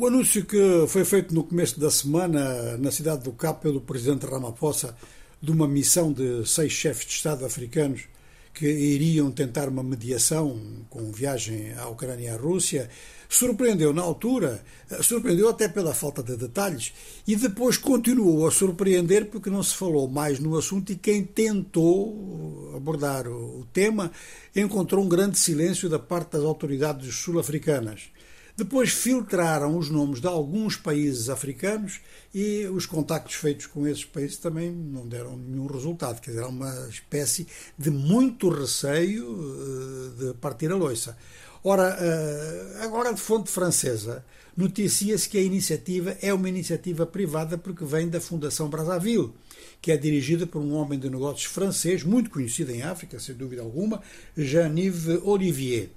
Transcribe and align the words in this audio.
O 0.00 0.06
anúncio 0.06 0.44
que 0.44 0.86
foi 0.86 1.04
feito 1.04 1.34
no 1.34 1.42
começo 1.42 1.80
da 1.80 1.90
semana 1.90 2.78
na 2.78 2.92
cidade 2.92 3.24
do 3.24 3.32
Cabo 3.32 3.58
pelo 3.58 3.80
presidente 3.80 4.26
Ramaphosa 4.26 4.96
de 5.42 5.50
uma 5.50 5.66
missão 5.66 6.12
de 6.12 6.48
seis 6.48 6.70
chefes 6.70 7.04
de 7.04 7.14
Estado 7.14 7.44
africanos 7.44 8.02
que 8.54 8.64
iriam 8.64 9.28
tentar 9.32 9.68
uma 9.68 9.82
mediação 9.82 10.56
com 10.88 11.10
viagem 11.10 11.72
à 11.74 11.88
Ucrânia 11.88 12.26
e 12.26 12.28
à 12.28 12.36
Rússia, 12.36 12.88
surpreendeu 13.28 13.92
na 13.92 14.02
altura, 14.02 14.62
surpreendeu 15.02 15.48
até 15.48 15.68
pela 15.68 15.92
falta 15.92 16.22
de 16.22 16.36
detalhes, 16.36 16.92
e 17.26 17.34
depois 17.34 17.76
continuou 17.76 18.46
a 18.46 18.52
surpreender 18.52 19.26
porque 19.26 19.50
não 19.50 19.64
se 19.64 19.74
falou 19.74 20.08
mais 20.08 20.38
no 20.38 20.56
assunto 20.56 20.92
e 20.92 20.96
quem 20.96 21.24
tentou 21.24 22.72
abordar 22.76 23.26
o 23.26 23.66
tema 23.72 24.12
encontrou 24.54 25.04
um 25.04 25.08
grande 25.08 25.40
silêncio 25.40 25.88
da 25.88 25.98
parte 25.98 26.34
das 26.34 26.44
autoridades 26.44 27.12
sul-africanas. 27.16 28.10
Depois 28.58 28.90
filtraram 28.90 29.78
os 29.78 29.88
nomes 29.88 30.20
de 30.20 30.26
alguns 30.26 30.76
países 30.76 31.28
africanos 31.30 32.00
e 32.34 32.66
os 32.66 32.86
contactos 32.86 33.36
feitos 33.36 33.66
com 33.66 33.86
esses 33.86 34.04
países 34.04 34.36
também 34.36 34.68
não 34.72 35.06
deram 35.06 35.36
nenhum 35.36 35.68
resultado. 35.68 36.20
Quer 36.20 36.32
dizer, 36.32 36.42
há 36.42 36.48
uma 36.48 36.88
espécie 36.88 37.46
de 37.78 37.88
muito 37.88 38.48
receio 38.48 39.28
eh, 39.30 40.24
de 40.24 40.34
partir 40.38 40.72
a 40.72 40.74
loiça. 40.74 41.16
Ora, 41.62 41.96
eh, 42.00 42.80
agora 42.80 43.14
de 43.14 43.20
fonte 43.20 43.48
francesa, 43.48 44.24
noticia-se 44.56 45.28
que 45.28 45.38
a 45.38 45.42
iniciativa 45.42 46.16
é 46.20 46.34
uma 46.34 46.48
iniciativa 46.48 47.06
privada 47.06 47.56
porque 47.56 47.84
vem 47.84 48.08
da 48.08 48.20
Fundação 48.20 48.68
Brazzaville, 48.68 49.32
que 49.80 49.92
é 49.92 49.96
dirigida 49.96 50.48
por 50.48 50.60
um 50.60 50.74
homem 50.74 50.98
de 50.98 51.08
negócios 51.08 51.44
francês, 51.44 52.02
muito 52.02 52.28
conhecido 52.28 52.72
em 52.72 52.82
África, 52.82 53.20
sem 53.20 53.36
dúvida 53.36 53.62
alguma, 53.62 54.02
Jean-Yves 54.36 55.22
Olivier 55.22 55.90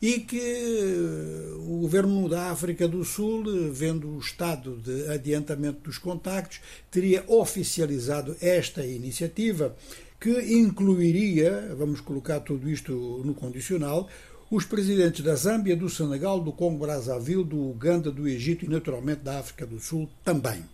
e 0.00 0.20
que 0.20 0.38
eh, 0.38 1.52
o 1.58 1.80
governo 1.80 2.28
da 2.28 2.50
África 2.50 2.88
do 2.88 3.04
Sul, 3.04 3.44
vendo 3.70 4.08
o 4.08 4.18
estado 4.18 4.76
de 4.76 5.08
adiantamento 5.08 5.80
dos 5.80 5.98
contactos, 5.98 6.60
teria 6.90 7.24
oficializado 7.28 8.36
esta 8.40 8.84
iniciativa 8.84 9.76
que 10.18 10.54
incluiria, 10.54 11.74
vamos 11.76 12.00
colocar 12.00 12.40
tudo 12.40 12.68
isto 12.68 12.92
no 13.24 13.34
condicional, 13.34 14.08
os 14.50 14.64
presidentes 14.64 15.24
da 15.24 15.34
Zâmbia, 15.34 15.76
do 15.76 15.88
Senegal, 15.88 16.40
do 16.40 16.52
Congo 16.52 16.84
Brazzaville, 16.84 17.44
do 17.44 17.70
Uganda, 17.70 18.10
do 18.10 18.26
Egito 18.26 18.64
e 18.64 18.68
naturalmente 18.68 19.20
da 19.20 19.38
África 19.38 19.66
do 19.66 19.78
Sul 19.78 20.08
também. 20.24 20.64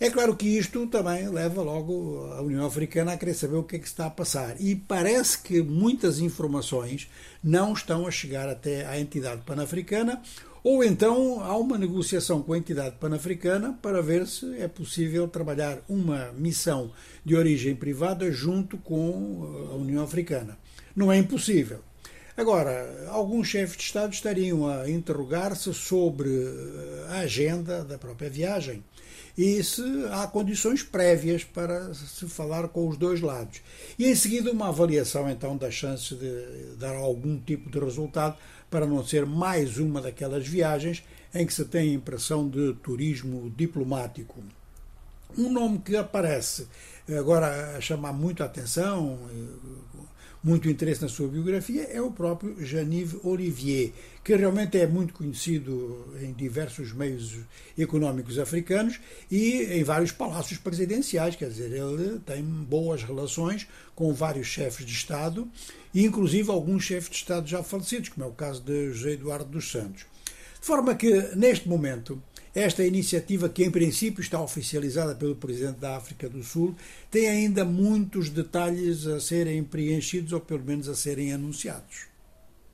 É 0.00 0.10
claro 0.10 0.34
que 0.34 0.46
isto 0.46 0.86
também 0.88 1.28
leva 1.28 1.62
logo 1.62 2.26
a 2.32 2.42
União 2.42 2.66
Africana 2.66 3.12
a 3.12 3.16
querer 3.16 3.34
saber 3.34 3.56
o 3.56 3.62
que 3.62 3.76
é 3.76 3.78
que 3.78 3.86
está 3.86 4.06
a 4.06 4.10
passar. 4.10 4.60
E 4.60 4.74
parece 4.74 5.38
que 5.38 5.62
muitas 5.62 6.18
informações 6.18 7.08
não 7.42 7.72
estão 7.72 8.06
a 8.06 8.10
chegar 8.10 8.48
até 8.48 8.84
à 8.86 8.98
entidade 8.98 9.42
panafricana, 9.42 10.20
ou 10.64 10.82
então 10.82 11.40
há 11.42 11.56
uma 11.56 11.78
negociação 11.78 12.42
com 12.42 12.54
a 12.54 12.58
entidade 12.58 12.96
panafricana 12.96 13.78
para 13.80 14.02
ver 14.02 14.26
se 14.26 14.58
é 14.58 14.66
possível 14.66 15.28
trabalhar 15.28 15.78
uma 15.88 16.32
missão 16.32 16.90
de 17.24 17.36
origem 17.36 17.76
privada 17.76 18.32
junto 18.32 18.76
com 18.78 19.68
a 19.70 19.74
União 19.74 20.02
Africana. 20.02 20.58
Não 20.96 21.12
é 21.12 21.18
impossível. 21.18 21.80
Agora, 22.36 23.06
alguns 23.10 23.46
chefes 23.46 23.76
de 23.76 23.84
Estado 23.84 24.12
estariam 24.12 24.68
a 24.68 24.90
interrogar-se 24.90 25.72
sobre 25.72 26.28
a 27.08 27.18
agenda 27.20 27.84
da 27.84 27.96
própria 27.96 28.28
viagem 28.28 28.82
e 29.38 29.62
se 29.62 29.82
há 30.10 30.26
condições 30.26 30.82
prévias 30.82 31.44
para 31.44 31.94
se 31.94 32.26
falar 32.28 32.68
com 32.68 32.88
os 32.88 32.96
dois 32.96 33.20
lados. 33.20 33.60
E 33.96 34.06
em 34.06 34.14
seguida 34.16 34.50
uma 34.50 34.68
avaliação 34.68 35.30
então 35.30 35.56
das 35.56 35.74
chances 35.74 36.18
de 36.18 36.76
dar 36.76 36.96
algum 36.96 37.38
tipo 37.38 37.70
de 37.70 37.78
resultado 37.78 38.36
para 38.68 38.84
não 38.84 39.06
ser 39.06 39.24
mais 39.24 39.78
uma 39.78 40.00
daquelas 40.00 40.46
viagens 40.46 41.04
em 41.32 41.46
que 41.46 41.54
se 41.54 41.64
tem 41.64 41.90
a 41.90 41.94
impressão 41.94 42.48
de 42.48 42.74
turismo 42.82 43.52
diplomático. 43.56 44.42
Um 45.36 45.52
nome 45.52 45.78
que 45.78 45.96
aparece 45.96 46.66
agora 47.08 47.76
a 47.76 47.80
chamar 47.80 48.12
muito 48.12 48.42
a 48.42 48.46
atenção, 48.46 49.18
muito 50.44 50.68
interesse 50.68 51.00
na 51.00 51.08
sua 51.08 51.26
biografia 51.26 51.84
é 51.84 52.02
o 52.02 52.10
próprio 52.10 52.54
Janive 52.62 53.18
Olivier, 53.24 53.92
que 54.22 54.36
realmente 54.36 54.78
é 54.78 54.86
muito 54.86 55.14
conhecido 55.14 56.14
em 56.20 56.34
diversos 56.34 56.92
meios 56.92 57.38
económicos 57.78 58.38
africanos 58.38 59.00
e 59.30 59.62
em 59.62 59.82
vários 59.82 60.12
palácios 60.12 60.58
presidenciais, 60.58 61.34
quer 61.34 61.48
dizer, 61.48 61.72
ele 61.72 62.20
tem 62.26 62.42
boas 62.42 63.02
relações 63.02 63.66
com 63.94 64.12
vários 64.12 64.46
chefes 64.46 64.84
de 64.84 64.92
Estado, 64.92 65.48
inclusive 65.94 66.50
alguns 66.50 66.84
chefes 66.84 67.08
de 67.08 67.16
Estado 67.16 67.48
já 67.48 67.62
falecidos, 67.62 68.10
como 68.10 68.26
é 68.26 68.28
o 68.28 68.32
caso 68.32 68.60
de 68.60 68.92
José 68.92 69.12
Eduardo 69.12 69.46
dos 69.46 69.70
Santos. 69.70 70.04
De 70.60 70.66
forma 70.66 70.94
que, 70.94 71.10
neste 71.34 71.66
momento, 71.66 72.22
esta 72.54 72.84
iniciativa, 72.84 73.48
que 73.48 73.64
em 73.64 73.70
princípio 73.70 74.20
está 74.20 74.40
oficializada 74.40 75.14
pelo 75.14 75.34
Presidente 75.34 75.80
da 75.80 75.96
África 75.96 76.28
do 76.28 76.42
Sul, 76.42 76.74
tem 77.10 77.28
ainda 77.28 77.64
muitos 77.64 78.30
detalhes 78.30 79.06
a 79.06 79.18
serem 79.18 79.64
preenchidos 79.64 80.32
ou 80.32 80.40
pelo 80.40 80.64
menos 80.64 80.88
a 80.88 80.94
serem 80.94 81.32
anunciados. 81.32 82.13